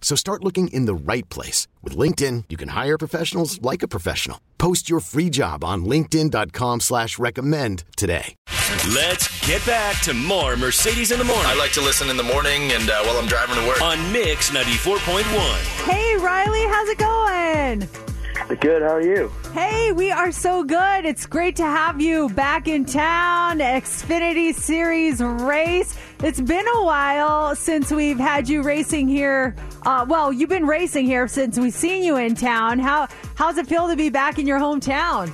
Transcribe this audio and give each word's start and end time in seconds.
So 0.00 0.16
start 0.16 0.42
looking 0.42 0.66
in 0.68 0.86
the 0.86 0.94
right 0.94 1.28
place. 1.28 1.68
With 1.82 1.96
LinkedIn, 1.96 2.44
you 2.48 2.56
can 2.56 2.70
hire 2.70 2.98
professionals 2.98 3.62
like 3.62 3.84
a 3.84 3.88
professional. 3.88 4.40
Post 4.58 4.90
your 4.90 4.98
free 5.00 5.30
job 5.30 5.62
on 5.62 5.84
linkedin.com 5.84 6.80
slash 6.80 7.18
recommend 7.18 7.84
today. 7.96 8.34
Let's 8.94 9.28
get 9.46 9.64
back 9.66 10.00
to 10.02 10.14
more 10.14 10.56
Mercedes 10.56 11.10
in 11.12 11.18
the 11.18 11.24
morning 11.24 11.46
I 11.46 11.54
like 11.54 11.72
to 11.72 11.80
listen 11.80 12.08
in 12.08 12.16
the 12.16 12.22
morning 12.22 12.72
and 12.72 12.88
uh, 12.88 13.02
while 13.04 13.16
I'm 13.18 13.26
driving 13.26 13.56
to 13.56 13.66
work. 13.66 13.80
on 13.82 13.98
Mix 14.12 14.50
94.1. 14.50 15.84
Hey, 15.84 16.16
Riley, 16.16 16.64
how's 16.64 16.88
it 16.88 16.98
going? 16.98 18.09
Good. 18.58 18.82
How 18.82 18.96
are 18.96 19.02
you? 19.02 19.30
Hey, 19.52 19.92
we 19.92 20.10
are 20.10 20.32
so 20.32 20.64
good. 20.64 21.04
It's 21.04 21.24
great 21.24 21.54
to 21.56 21.62
have 21.62 22.00
you 22.00 22.28
back 22.30 22.66
in 22.66 22.84
town. 22.84 23.58
Xfinity 23.60 24.52
Series 24.52 25.22
race. 25.22 25.96
It's 26.24 26.40
been 26.40 26.66
a 26.66 26.84
while 26.84 27.54
since 27.54 27.92
we've 27.92 28.18
had 28.18 28.48
you 28.48 28.62
racing 28.62 29.06
here. 29.06 29.54
Uh, 29.86 30.04
well, 30.08 30.32
you've 30.32 30.48
been 30.48 30.66
racing 30.66 31.06
here 31.06 31.28
since 31.28 31.58
we've 31.58 31.72
seen 31.72 32.02
you 32.02 32.16
in 32.16 32.34
town. 32.34 32.80
How 32.80 33.06
how's 33.36 33.56
it 33.56 33.68
feel 33.68 33.88
to 33.88 33.94
be 33.94 34.10
back 34.10 34.40
in 34.40 34.48
your 34.48 34.58
hometown? 34.58 35.32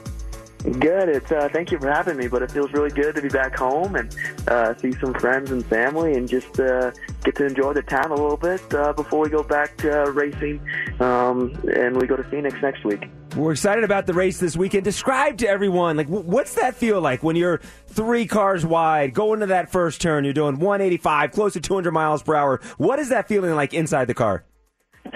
Good. 0.63 1.09
It's 1.09 1.31
uh, 1.31 1.49
thank 1.53 1.71
you 1.71 1.79
for 1.79 1.89
having 1.89 2.17
me, 2.17 2.27
but 2.27 2.43
it 2.43 2.51
feels 2.51 2.73
really 2.73 2.91
good 2.91 3.15
to 3.15 3.23
be 3.23 3.29
back 3.29 3.57
home 3.57 3.95
and 3.95 4.15
uh, 4.49 4.75
see 4.75 4.93
some 4.93 5.15
friends 5.15 5.53
and 5.53 5.65
family 5.65 6.15
and 6.15 6.29
just 6.29 6.59
uh, 6.59 6.91
get 7.25 7.37
to 7.37 7.47
enjoy 7.47 7.73
the 7.73 7.83
town 7.83 8.11
a 8.11 8.15
little 8.15 8.37
bit 8.37 8.75
uh, 8.75 8.93
before 8.93 9.21
we 9.21 9.31
go 9.31 9.43
back 9.43 9.77
to 9.79 10.03
uh, 10.03 10.11
racing 10.11 10.61
um, 11.01 11.59
and 11.75 11.97
we 11.97 12.07
go 12.07 12.17
to 12.17 12.25
Phoenix 12.25 12.57
next 12.63 12.85
week. 12.85 13.09
We're 13.37 13.53
excited 13.53 13.85
about 13.85 14.07
the 14.07 14.15
race 14.15 14.39
this 14.39 14.57
weekend. 14.57 14.85
Describe 14.85 15.39
to 15.39 15.49
everyone, 15.49 15.97
like, 15.97 16.09
what's 16.09 16.55
that 16.55 16.75
feel 16.75 17.01
like 17.01 17.23
when 17.23 17.37
you're 17.37 17.59
three 17.87 18.27
cars 18.27 18.65
wide, 18.65 19.13
going 19.13 19.41
to 19.41 19.47
that 19.47 19.71
first 19.71 20.01
turn, 20.01 20.25
you're 20.25 20.33
doing 20.33 20.59
185, 20.59 21.33
close 21.33 21.53
to 21.53 21.61
200 21.61 21.93
miles 21.93 22.23
per 22.23 22.35
hour. 22.35 22.61
What 22.79 22.99
is 22.99 23.11
that 23.11 23.29
feeling 23.29 23.55
like 23.55 23.75
inside 23.75 24.07
the 24.07 24.15
car? 24.15 24.45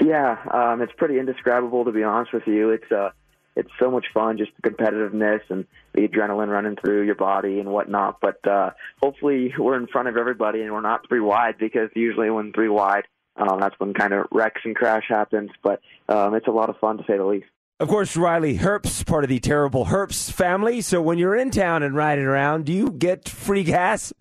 Yeah, 0.03 0.37
um, 0.53 0.83
it's 0.83 0.93
pretty 0.97 1.19
indescribable 1.19 1.85
to 1.85 1.93
be 1.93 2.03
honest 2.03 2.33
with 2.33 2.47
you. 2.47 2.71
It's 2.71 2.91
uh, 2.93 3.11
it's 3.57 3.71
so 3.79 3.91
much 3.91 4.07
fun, 4.15 4.39
just 4.39 4.53
the 4.63 4.71
competitiveness 4.71 5.41
and 5.49 5.67
the 5.93 6.07
adrenaline 6.07 6.49
running 6.49 6.77
through 6.77 7.03
your 7.03 7.15
body 7.15 7.59
and 7.59 7.71
whatnot. 7.71 8.21
But 8.21 8.47
uh, 8.47 8.71
hopefully, 9.03 9.53
we're 9.59 9.77
in 9.77 9.87
front 9.87 10.09
of 10.09 10.17
everybody 10.17 10.63
and 10.63 10.73
we're 10.73 10.81
not 10.81 11.09
three 11.09 11.21
wide 11.21 11.57
because 11.59 11.91
usually 11.95 12.31
when 12.31 12.53
three 12.53 12.69
wide, 12.69 13.05
um, 13.41 13.61
that's 13.61 13.79
when 13.79 13.95
kind 13.95 14.13
of 14.13 14.27
wrecks 14.31 14.61
and 14.65 14.75
crash 14.75 15.05
happens. 15.09 15.51
But 15.63 15.81
um, 16.09 16.35
it's 16.35 16.47
a 16.47 16.53
lot 16.53 16.71
of 16.71 16.79
fun 16.79 16.99
to 16.99 17.05
say 17.07 17.17
the 17.17 17.25
least. 17.25 17.47
Of 17.79 17.89
course, 17.89 18.15
Riley 18.15 18.59
Herbst, 18.59 19.07
part 19.07 19.25
of 19.25 19.31
the 19.31 19.41
terrible 19.41 19.87
Herbst 19.87 20.33
family. 20.33 20.83
So 20.83 21.01
when 21.01 21.17
you're 21.17 21.37
in 21.37 21.51
town 21.51 21.83
and 21.83 21.97
riding 21.97 22.27
around, 22.27 22.67
do 22.67 22.75
you 22.75 22.91
get 22.91 23.27
free 23.27 23.65
gas? 23.65 24.13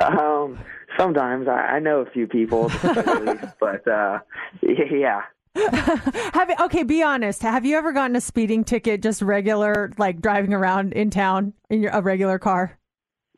Um, 0.00 0.58
sometimes 0.98 1.46
I, 1.46 1.52
I 1.76 1.78
know 1.78 2.00
a 2.00 2.10
few 2.10 2.26
people, 2.26 2.68
to 2.70 2.78
say 2.78 2.92
the 2.92 3.38
least, 3.40 3.54
but 3.60 3.86
uh, 3.86 4.18
yeah. 4.62 5.22
Have 6.34 6.50
you, 6.50 6.56
okay, 6.64 6.82
be 6.82 7.02
honest. 7.02 7.42
Have 7.42 7.64
you 7.64 7.76
ever 7.76 7.92
gotten 7.92 8.16
a 8.16 8.20
speeding 8.20 8.64
ticket, 8.64 9.00
just 9.00 9.22
regular, 9.22 9.92
like 9.96 10.20
driving 10.20 10.52
around 10.52 10.92
in 10.92 11.10
town 11.10 11.52
in 11.70 11.82
your, 11.82 11.92
a 11.92 12.02
regular 12.02 12.38
car? 12.38 12.76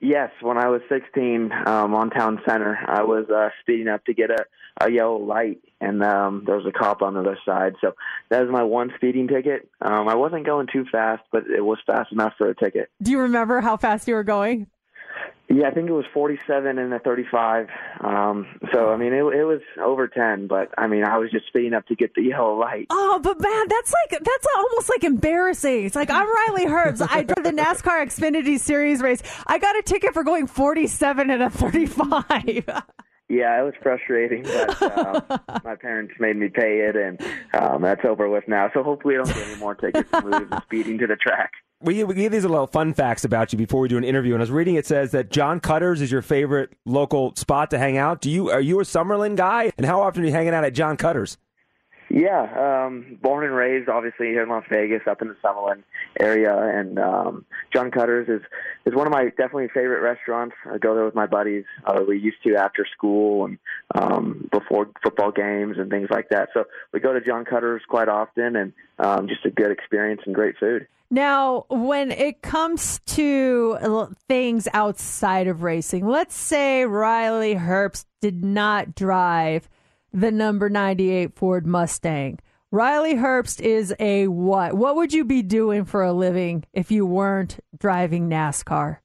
Yes, 0.01 0.31
when 0.41 0.57
I 0.57 0.69
was 0.69 0.81
16 0.89 1.51
um, 1.67 1.95
on 1.95 2.11
town 2.11 2.41
center, 2.47 2.79
I 2.87 3.03
was 3.03 3.29
uh, 3.29 3.49
speeding 3.61 3.89
up 3.89 4.05
to 4.05 4.15
get 4.15 4.31
a, 4.31 4.45
a 4.81 4.91
yellow 4.91 5.19
light, 5.19 5.61
and 5.81 6.03
um, 6.05 6.45
there 6.47 6.57
was 6.57 6.67
a 6.67 6.73
cop 6.73 7.03
on 7.03 7.15
the 7.15 7.21
other 7.21 7.39
side. 7.45 7.75
So 7.81 7.95
that 8.29 8.41
was 8.41 8.51
my 8.51 8.63
one 8.63 8.93
speeding 8.97 9.27
ticket. 9.27 9.69
Um, 9.83 10.09
I 10.09 10.15
wasn't 10.15 10.47
going 10.47 10.69
too 10.73 10.85
fast, 10.91 11.23
but 11.33 11.45
it 11.47 11.63
was 11.63 11.79
fast 11.87 12.13
enough 12.13 12.35
for 12.39 12.49
a 12.49 12.55
ticket. 12.55 12.91
Do 13.03 13.11
you 13.11 13.19
remember 13.19 13.61
how 13.61 13.77
fast 13.77 14.07
you 14.07 14.15
were 14.15 14.25
going? 14.25 14.69
Yeah, 15.51 15.69
I 15.69 15.71
think 15.71 15.89
it 15.89 15.93
was 15.93 16.05
47 16.13 16.79
and 16.79 16.93
a 16.93 16.99
35. 16.99 17.69
Um, 18.01 18.47
so 18.73 18.91
I 18.91 18.97
mean, 18.99 19.15
it, 19.15 19.23
it 19.23 19.45
was 19.45 19.61
over 19.83 20.07
10, 20.07 20.47
but 20.47 20.69
I 20.77 20.87
mean, 20.87 21.05
I 21.05 21.17
was 21.17 21.31
just 21.31 21.47
speeding 21.47 21.73
up 21.73 21.87
to 21.87 21.95
get 21.95 22.15
the 22.15 22.23
yellow 22.29 22.59
light. 22.59 22.87
Oh, 22.91 23.19
but 23.23 23.41
man, 23.41 23.69
that's 23.69 23.93
like 23.93 24.21
that's 24.23 24.47
almost 24.57 24.91
like 24.91 25.05
embarrassing. 25.05 25.87
It's 25.87 25.97
like 25.97 26.11
I'm 26.11 26.27
Riley 26.27 26.67
Herbst. 26.67 27.07
I 27.11 27.23
drove 27.23 27.45
the 27.45 27.53
NASCAR 27.53 28.05
Xfinity 28.05 28.59
Series 28.59 29.01
race. 29.01 29.23
I 29.47 29.59
got 29.59 29.77
a 29.77 29.83
ticket 29.83 30.13
for 30.13 30.23
going 30.23 30.47
47 30.47 31.31
and 31.31 31.43
a 31.43 31.51
35. 31.51 32.65
Yeah, 33.31 33.61
it 33.61 33.63
was 33.63 33.75
frustrating, 33.83 34.43
but 34.43 34.83
um, 34.83 35.23
my 35.65 35.75
parents 35.75 36.15
made 36.19 36.37
me 36.37 36.49
pay 36.49 36.89
it, 36.89 36.97
and 36.97 37.21
um, 37.53 37.83
that's 37.83 38.03
over 38.07 38.27
with 38.27 38.49
now. 38.49 38.71
So 38.73 38.83
hopefully, 38.83 39.17
I 39.17 39.19
don't 39.19 39.27
get 39.27 39.49
any 39.49 39.57
more 39.57 39.75
tickets 39.75 40.09
for 40.09 40.35
and 40.35 40.63
speeding 40.65 40.97
to 40.97 41.07
the 41.07 41.17
track. 41.17 41.53
We, 41.81 42.03
we 42.03 42.15
give 42.15 42.33
these 42.33 42.43
a 42.45 42.49
little 42.49 42.67
fun 42.67 42.93
facts 42.93 43.25
about 43.25 43.53
you 43.53 43.59
before 43.59 43.81
we 43.81 43.89
do 43.89 43.97
an 43.97 44.03
interview. 44.05 44.35
And 44.35 44.43
I 44.43 44.45
was 44.45 44.51
reading 44.51 44.75
it 44.75 44.85
says 44.87 45.13
that 45.13 45.31
John 45.31 45.61
Cutters 45.61 46.01
is 46.01 46.11
your 46.11 46.23
favorite 46.23 46.71
local 46.85 47.37
spot 47.37 47.71
to 47.71 47.79
hang 47.79 47.97
out. 47.97 48.21
Do 48.21 48.31
you 48.31 48.51
are 48.51 48.61
you 48.61 48.81
a 48.81 48.83
Summerlin 48.83 49.37
guy? 49.37 49.71
And 49.77 49.87
how 49.87 50.03
often 50.03 50.23
are 50.23 50.27
you 50.27 50.33
hanging 50.33 50.55
out 50.55 50.65
at 50.65 50.75
John 50.75 50.97
Cutters? 50.97 51.39
Yeah, 52.11 52.87
um, 52.87 53.19
born 53.21 53.45
and 53.45 53.55
raised, 53.55 53.89
obviously 53.89 54.29
here 54.29 54.43
in 54.43 54.49
Las 54.49 54.65
Vegas, 54.71 55.03
up 55.07 55.21
in 55.21 55.29
the 55.29 55.37
Summerlin 55.45 55.83
area, 56.19 56.57
and 56.57 56.99
um, 56.99 57.45
John 57.71 57.91
Cutter's 57.91 58.29
is 58.29 58.41
is 58.87 58.95
one 58.95 59.07
of 59.07 59.13
my 59.13 59.25
definitely 59.25 59.69
favorite 59.69 60.01
restaurants. 60.01 60.57
I 60.65 60.79
go 60.79 60.95
there 60.95 61.05
with 61.05 61.15
my 61.15 61.27
buddies. 61.27 61.65
Uh, 61.85 62.03
we 62.09 62.19
used 62.19 62.43
to 62.45 62.57
after 62.57 62.87
school 62.97 63.45
and 63.45 63.59
um, 63.95 64.49
before 64.51 64.89
football 65.03 65.31
games 65.33 65.77
and 65.77 65.91
things 65.91 66.09
like 66.11 66.31
that. 66.31 66.49
So 66.55 66.65
we 66.93 67.01
go 67.01 67.13
to 67.13 67.21
John 67.21 67.45
Cutter's 67.45 67.83
quite 67.87 68.09
often, 68.09 68.57
and 68.57 68.73
um, 68.99 69.29
just 69.29 69.45
a 69.45 69.51
good 69.51 69.71
experience 69.71 70.23
and 70.25 70.35
great 70.35 70.57
food. 70.59 70.87
Now, 71.11 71.65
when 71.69 72.11
it 72.11 72.43
comes 72.43 73.01
to 73.07 74.09
things 74.29 74.69
outside 74.73 75.47
of 75.47 75.63
racing, 75.63 76.07
let's 76.07 76.35
say 76.35 76.85
Riley 76.85 77.55
Herbst 77.55 78.05
did 78.21 78.45
not 78.45 78.95
drive 78.95 79.69
the 80.13 80.31
number 80.31 80.69
98 80.69 81.35
Ford 81.35 81.67
Mustang. 81.67 82.39
Riley 82.71 83.15
Herbst 83.15 83.61
is 83.61 83.95
a 83.99 84.29
what? 84.29 84.75
What 84.75 84.97
would 84.97 85.13
you 85.13 85.25
be 85.25 85.43
doing 85.43 85.85
for 85.85 86.03
a 86.03 86.13
living 86.13 86.65
if 86.73 86.91
you 86.91 87.07
weren't 87.07 87.59
driving 87.79 88.29
NASCAR? 88.29 88.99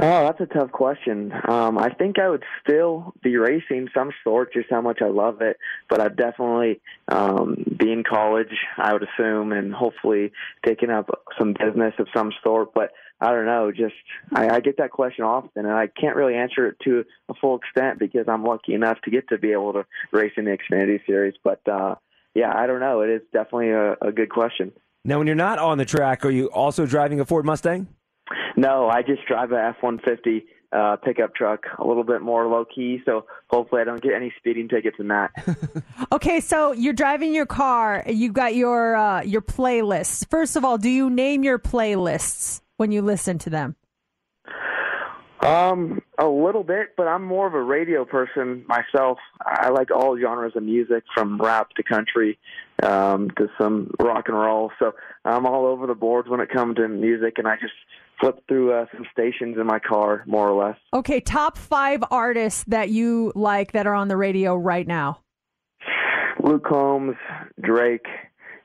Oh, 0.00 0.26
that's 0.26 0.40
a 0.40 0.46
tough 0.46 0.70
question. 0.70 1.32
Um, 1.48 1.76
I 1.76 1.88
think 1.88 2.20
I 2.20 2.28
would 2.28 2.44
still 2.62 3.14
be 3.20 3.36
racing 3.36 3.88
some 3.92 4.12
sort, 4.22 4.52
just 4.52 4.70
how 4.70 4.80
much 4.80 5.00
I 5.02 5.08
love 5.08 5.40
it. 5.40 5.56
But 5.88 6.00
I'd 6.00 6.16
definitely 6.16 6.80
um, 7.08 7.64
be 7.76 7.90
in 7.90 8.04
college, 8.08 8.54
I 8.76 8.92
would 8.92 9.02
assume, 9.02 9.50
and 9.50 9.74
hopefully 9.74 10.30
taking 10.64 10.90
up 10.90 11.10
some 11.36 11.52
business 11.52 11.94
of 11.98 12.06
some 12.14 12.32
sort. 12.44 12.74
But 12.74 12.92
I 13.20 13.32
don't 13.32 13.46
know. 13.46 13.72
Just 13.72 13.94
I, 14.32 14.48
I 14.48 14.60
get 14.60 14.76
that 14.78 14.92
question 14.92 15.24
often, 15.24 15.66
and 15.66 15.74
I 15.74 15.88
can't 15.88 16.14
really 16.14 16.36
answer 16.36 16.68
it 16.68 16.76
to 16.84 17.04
a 17.28 17.34
full 17.34 17.56
extent 17.56 17.98
because 17.98 18.26
I'm 18.28 18.44
lucky 18.44 18.74
enough 18.74 19.00
to 19.04 19.10
get 19.10 19.28
to 19.30 19.38
be 19.38 19.50
able 19.50 19.72
to 19.72 19.86
race 20.12 20.32
in 20.36 20.44
the 20.44 20.56
Xfinity 20.56 21.04
Series. 21.06 21.34
But 21.42 21.66
uh, 21.68 21.96
yeah, 22.34 22.52
I 22.54 22.68
don't 22.68 22.80
know. 22.80 23.00
It 23.00 23.10
is 23.10 23.22
definitely 23.32 23.70
a, 23.70 23.94
a 24.00 24.12
good 24.12 24.30
question. 24.30 24.70
Now, 25.04 25.18
when 25.18 25.26
you're 25.26 25.34
not 25.34 25.58
on 25.58 25.78
the 25.78 25.84
track, 25.84 26.24
are 26.24 26.30
you 26.30 26.46
also 26.50 26.86
driving 26.86 27.18
a 27.18 27.24
Ford 27.24 27.44
Mustang? 27.44 27.88
No, 28.56 28.88
I 28.88 29.02
just 29.02 29.26
drive 29.26 29.52
a 29.52 29.74
F-150 29.78 30.44
uh, 30.70 30.96
pickup 30.96 31.34
truck, 31.34 31.64
a 31.78 31.86
little 31.86 32.04
bit 32.04 32.20
more 32.20 32.46
low 32.46 32.64
key. 32.64 33.00
So 33.04 33.24
hopefully, 33.48 33.80
I 33.80 33.84
don't 33.84 34.02
get 34.02 34.12
any 34.14 34.32
speeding 34.38 34.68
tickets 34.68 34.96
in 34.98 35.08
that. 35.08 35.30
Okay, 36.10 36.40
so 36.40 36.72
you're 36.72 36.94
driving 36.94 37.34
your 37.34 37.44
car. 37.44 38.02
You've 38.06 38.32
got 38.32 38.54
your 38.54 38.96
uh, 38.96 39.22
your 39.22 39.42
playlists. 39.42 40.26
First 40.30 40.56
of 40.56 40.64
all, 40.64 40.78
do 40.78 40.88
you 40.88 41.10
name 41.10 41.44
your 41.44 41.58
playlists 41.58 42.62
when 42.78 42.92
you 42.92 43.02
listen 43.02 43.36
to 43.40 43.50
them? 43.50 43.76
Um, 45.40 46.02
a 46.18 46.26
little 46.26 46.64
bit, 46.64 46.94
but 46.96 47.06
I'm 47.06 47.22
more 47.22 47.46
of 47.46 47.54
a 47.54 47.62
radio 47.62 48.04
person 48.04 48.64
myself. 48.66 49.18
I 49.40 49.68
like 49.68 49.90
all 49.92 50.18
genres 50.18 50.54
of 50.56 50.64
music, 50.64 51.04
from 51.14 51.40
rap 51.40 51.70
to 51.76 51.82
country, 51.84 52.38
um, 52.82 53.30
to 53.36 53.48
some 53.56 53.92
rock 54.00 54.24
and 54.28 54.36
roll. 54.36 54.72
So 54.80 54.94
I'm 55.24 55.46
all 55.46 55.66
over 55.66 55.86
the 55.86 55.94
boards 55.94 56.28
when 56.28 56.40
it 56.40 56.50
comes 56.50 56.76
to 56.76 56.88
music, 56.88 57.34
and 57.38 57.46
I 57.46 57.54
just 57.56 57.74
flip 58.20 58.42
through 58.48 58.72
uh, 58.72 58.86
some 58.92 59.06
stations 59.12 59.56
in 59.60 59.66
my 59.66 59.78
car, 59.78 60.24
more 60.26 60.48
or 60.48 60.66
less. 60.66 60.78
Okay, 60.92 61.20
top 61.20 61.56
five 61.56 62.02
artists 62.10 62.64
that 62.64 62.90
you 62.90 63.32
like 63.36 63.72
that 63.72 63.86
are 63.86 63.94
on 63.94 64.08
the 64.08 64.16
radio 64.16 64.56
right 64.56 64.86
now. 64.86 65.20
Luke 66.42 66.64
Combs, 66.64 67.16
Drake, 67.60 68.06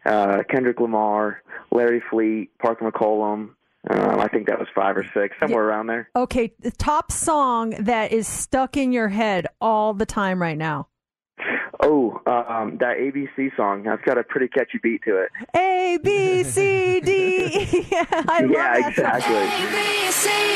uh, 0.05 0.39
Kendrick 0.49 0.79
Lamar, 0.79 1.41
Larry 1.71 2.01
Fleet, 2.09 2.49
Parker 2.59 2.89
McCollum, 2.89 3.49
um, 3.89 4.19
I 4.19 4.27
think 4.29 4.47
that 4.47 4.59
was 4.59 4.67
five 4.73 4.95
or 4.95 5.05
six, 5.13 5.35
somewhere 5.39 5.65
around 5.65 5.87
there. 5.87 6.09
Okay, 6.15 6.53
the 6.59 6.71
top 6.71 7.11
song 7.11 7.71
that 7.79 8.11
is 8.11 8.27
stuck 8.27 8.77
in 8.77 8.93
your 8.93 9.09
head 9.09 9.47
all 9.59 9.93
the 9.93 10.05
time 10.05 10.41
right 10.41 10.57
now. 10.57 10.87
Oh, 11.81 12.21
um, 12.25 12.77
that 12.79 12.97
ABC 12.97 13.55
song. 13.57 13.83
That's 13.83 14.01
got 14.03 14.17
a 14.17 14.23
pretty 14.23 14.47
catchy 14.47 14.79
beat 14.81 15.01
to 15.03 15.17
it. 15.17 15.31
A 15.55 15.97
B 16.01 16.43
C 16.43 17.01
D. 17.01 17.85
yeah, 17.91 18.05
I 18.09 18.47
yeah, 18.49 18.73
love 18.83 18.95
that 18.95 19.17
exactly. 19.17 20.53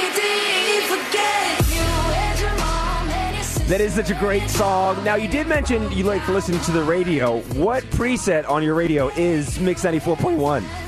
That 3.68 3.81
is 3.81 3.94
such 3.94 4.09
a 4.12 4.15
great 4.15 4.50
song. 4.50 5.03
Now, 5.03 5.15
you 5.15 5.27
did 5.27 5.45
mention 5.47 5.91
you 5.91 6.06
like 6.06 6.25
to 6.27 6.31
listen 6.31 6.57
to 6.57 6.71
the 6.71 6.81
radio. 6.81 7.41
What 7.56 7.83
preset 7.85 8.50
on 8.50 8.63
your 8.63 8.75
radio 8.75 9.09
is 9.18 9.59
Mix 9.59 9.83
94.1? 9.83 10.87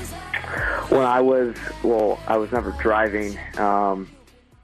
When 0.90 1.06
I 1.06 1.20
was 1.20 1.54
well, 1.84 2.18
I 2.26 2.36
was 2.36 2.50
never 2.50 2.72
driving. 2.72 3.38
Um, 3.56 4.10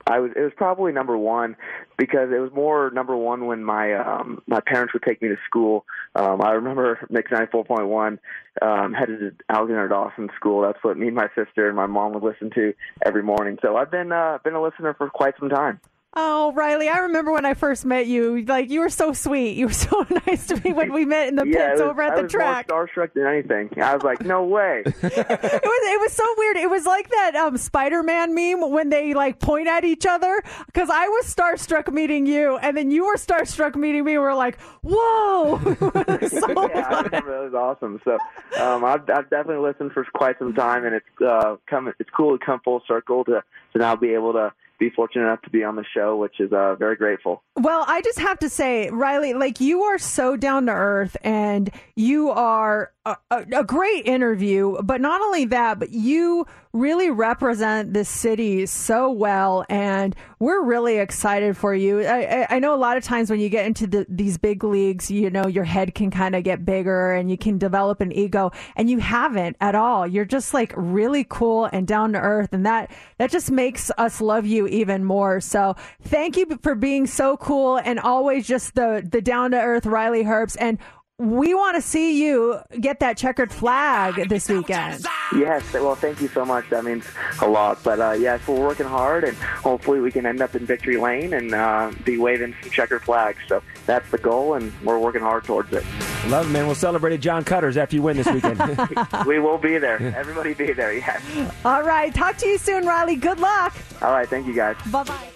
I 0.08 0.18
was. 0.18 0.32
It 0.34 0.40
was 0.40 0.52
probably 0.56 0.92
number 0.92 1.16
one 1.16 1.56
because 1.96 2.30
it 2.32 2.38
was 2.38 2.50
more 2.52 2.90
number 2.90 3.16
one 3.16 3.46
when 3.46 3.62
my 3.62 3.94
um, 3.94 4.42
my 4.48 4.60
parents 4.60 4.92
would 4.92 5.02
take 5.04 5.22
me 5.22 5.28
to 5.28 5.36
school. 5.48 5.84
Um, 6.16 6.42
I 6.42 6.50
remember 6.52 7.06
Mix 7.10 7.30
ninety 7.30 7.50
four 7.50 7.64
point 7.64 7.86
one 7.86 8.18
um, 8.60 8.92
headed 8.92 9.20
to 9.20 9.44
Alexander 9.48 9.88
Dawson 9.88 10.28
School. 10.36 10.62
That's 10.62 10.82
what 10.82 10.96
me 10.96 11.06
and 11.06 11.16
my 11.16 11.28
sister 11.36 11.68
and 11.68 11.76
my 11.76 11.86
mom 11.86 12.12
would 12.14 12.22
listen 12.22 12.50
to 12.56 12.74
every 13.04 13.22
morning. 13.22 13.58
So 13.62 13.76
I've 13.76 13.90
been 13.90 14.10
uh, 14.10 14.38
been 14.44 14.54
a 14.54 14.62
listener 14.62 14.94
for 14.94 15.08
quite 15.08 15.34
some 15.38 15.48
time. 15.48 15.80
Oh, 16.18 16.50
Riley, 16.52 16.88
I 16.88 17.00
remember 17.00 17.30
when 17.30 17.44
I 17.44 17.52
first 17.52 17.84
met 17.84 18.06
you. 18.06 18.40
Like, 18.40 18.70
you 18.70 18.80
were 18.80 18.88
so 18.88 19.12
sweet. 19.12 19.54
You 19.54 19.66
were 19.66 19.72
so 19.74 20.06
nice 20.26 20.46
to 20.46 20.56
me 20.62 20.72
when 20.72 20.90
we 20.90 21.04
met 21.04 21.28
in 21.28 21.36
the 21.36 21.46
yeah, 21.46 21.68
pits 21.68 21.80
it 21.80 21.84
was, 21.84 21.90
over 21.90 22.00
at 22.00 22.12
I 22.12 22.16
the 22.16 22.22
was 22.22 22.32
track. 22.32 22.70
more 22.70 22.88
starstruck 22.88 23.12
than 23.12 23.26
anything. 23.26 23.82
I 23.82 23.92
was 23.92 24.02
like, 24.02 24.24
no 24.24 24.42
way. 24.42 24.82
it 24.86 24.94
was 24.94 25.02
it 25.02 26.00
was 26.00 26.12
so 26.14 26.24
weird. 26.38 26.56
It 26.56 26.70
was 26.70 26.86
like 26.86 27.10
that 27.10 27.36
um, 27.36 27.58
Spider-Man 27.58 28.34
meme 28.34 28.70
when 28.70 28.88
they 28.88 29.12
like 29.12 29.40
point 29.40 29.68
at 29.68 29.84
each 29.84 30.06
other. 30.06 30.42
Because 30.64 30.88
I 30.88 31.06
was 31.06 31.32
starstruck 31.32 31.92
meeting 31.92 32.24
you, 32.24 32.56
and 32.56 32.74
then 32.74 32.90
you 32.90 33.04
were 33.04 33.16
starstruck 33.16 33.76
meeting 33.76 34.04
me. 34.04 34.12
We 34.12 34.18
were 34.18 34.34
like, 34.34 34.58
"Whoa!" 34.82 35.58
so 35.64 36.68
yeah, 36.68 36.86
I 36.90 37.00
remember 37.02 37.44
it 37.44 37.52
was 37.52 37.54
awesome. 37.54 38.00
So 38.04 38.18
um, 38.58 38.84
I've, 38.84 39.02
I've 39.10 39.28
definitely 39.28 39.66
listened 39.68 39.92
for 39.92 40.04
quite 40.14 40.38
some 40.38 40.54
time, 40.54 40.86
and 40.86 40.94
it's 40.94 41.22
uh, 41.22 41.56
come 41.66 41.92
it's 41.98 42.10
cool 42.16 42.38
to 42.38 42.44
come 42.44 42.60
full 42.64 42.82
circle 42.88 43.24
to 43.24 43.42
to 43.72 43.78
now 43.78 43.96
be 43.96 44.14
able 44.14 44.32
to 44.32 44.52
be 44.78 44.90
fortunate 44.90 45.24
enough 45.24 45.42
to 45.42 45.50
be 45.50 45.64
on 45.64 45.76
the 45.76 45.84
show, 45.94 46.16
which 46.16 46.40
is 46.40 46.52
uh, 46.52 46.74
very 46.76 46.96
grateful. 46.96 47.42
Well, 47.56 47.84
I 47.86 48.00
just 48.02 48.18
have 48.18 48.38
to 48.40 48.48
say, 48.48 48.90
Riley, 48.90 49.34
like 49.34 49.60
you 49.60 49.82
are 49.82 49.98
so 49.98 50.36
down 50.36 50.66
to 50.66 50.72
earth 50.72 51.16
and 51.22 51.70
you 51.94 52.30
are 52.30 52.92
a, 53.06 53.16
a, 53.30 53.64
great 53.64 54.06
interview. 54.06 54.76
But 54.82 55.00
not 55.00 55.20
only 55.20 55.44
that, 55.46 55.78
but 55.78 55.90
you 55.90 56.46
really 56.72 57.10
represent 57.10 57.94
this 57.94 58.08
city 58.08 58.66
so 58.66 59.10
well. 59.10 59.64
And 59.68 60.14
we're 60.40 60.62
really 60.62 60.98
excited 60.98 61.56
for 61.56 61.74
you. 61.74 62.02
I, 62.02 62.46
I, 62.50 62.58
know 62.58 62.74
a 62.74 62.76
lot 62.76 62.96
of 62.96 63.04
times 63.04 63.30
when 63.30 63.40
you 63.40 63.48
get 63.48 63.64
into 63.64 63.86
the, 63.86 64.06
these 64.08 64.36
big 64.36 64.62
leagues, 64.62 65.10
you 65.10 65.30
know, 65.30 65.46
your 65.46 65.64
head 65.64 65.94
can 65.94 66.10
kind 66.10 66.34
of 66.34 66.44
get 66.44 66.64
bigger 66.64 67.12
and 67.12 67.30
you 67.30 67.38
can 67.38 67.56
develop 67.58 68.00
an 68.00 68.12
ego 68.12 68.50
and 68.74 68.90
you 68.90 68.98
haven't 68.98 69.56
at 69.60 69.74
all. 69.74 70.06
You're 70.06 70.26
just 70.26 70.52
like 70.52 70.74
really 70.76 71.24
cool 71.24 71.66
and 71.66 71.86
down 71.86 72.12
to 72.12 72.18
earth. 72.18 72.52
And 72.52 72.66
that, 72.66 72.90
that 73.18 73.30
just 73.30 73.50
makes 73.50 73.90
us 73.96 74.20
love 74.20 74.44
you 74.44 74.66
even 74.66 75.04
more. 75.04 75.40
So 75.40 75.76
thank 76.02 76.36
you 76.36 76.58
for 76.62 76.74
being 76.74 77.06
so 77.06 77.36
cool 77.36 77.78
and 77.78 77.98
always 78.00 78.46
just 78.46 78.74
the, 78.74 79.06
the 79.08 79.22
down 79.22 79.52
to 79.52 79.60
earth 79.60 79.86
Riley 79.86 80.24
Herbst. 80.24 80.56
And 80.60 80.78
we 81.18 81.54
want 81.54 81.76
to 81.76 81.82
see 81.82 82.22
you 82.22 82.58
get 82.78 83.00
that 83.00 83.16
checkered 83.16 83.50
flag 83.50 84.28
this 84.28 84.48
weekend. 84.50 85.04
Yes, 85.34 85.72
well, 85.72 85.94
thank 85.94 86.20
you 86.20 86.28
so 86.28 86.44
much. 86.44 86.68
That 86.68 86.84
means 86.84 87.06
a 87.40 87.48
lot. 87.48 87.82
But 87.82 88.00
uh, 88.00 88.12
yes, 88.12 88.46
we're 88.46 88.60
working 88.60 88.86
hard, 88.86 89.24
and 89.24 89.36
hopefully 89.36 90.00
we 90.00 90.12
can 90.12 90.26
end 90.26 90.42
up 90.42 90.54
in 90.54 90.66
victory 90.66 90.98
lane 90.98 91.32
and 91.32 91.54
uh, 91.54 91.90
be 92.04 92.18
waving 92.18 92.54
some 92.60 92.70
checkered 92.70 93.02
flags. 93.02 93.38
So 93.48 93.62
that's 93.86 94.10
the 94.10 94.18
goal, 94.18 94.54
and 94.54 94.72
we're 94.84 94.98
working 94.98 95.22
hard 95.22 95.44
towards 95.44 95.72
it. 95.72 95.84
Love 96.26 96.48
it, 96.48 96.52
man. 96.52 96.66
We'll 96.66 96.74
celebrate 96.74 97.14
at 97.14 97.20
John 97.20 97.44
Cutter's 97.44 97.78
after 97.78 97.96
you 97.96 98.02
win 98.02 98.18
this 98.18 98.26
weekend. 98.26 98.58
we 99.26 99.38
will 99.38 99.58
be 99.58 99.78
there. 99.78 100.14
Everybody 100.16 100.52
be 100.52 100.72
there. 100.72 100.92
Yes. 100.92 101.22
All 101.64 101.82
right. 101.82 102.14
Talk 102.14 102.36
to 102.38 102.46
you 102.46 102.58
soon, 102.58 102.84
Riley. 102.86 103.16
Good 103.16 103.40
luck. 103.40 103.74
All 104.02 104.12
right. 104.12 104.28
Thank 104.28 104.46
you, 104.46 104.54
guys. 104.54 104.76
Bye 104.90 105.04
bye. 105.04 105.35